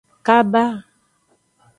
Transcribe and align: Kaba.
Kaba. 0.25 0.63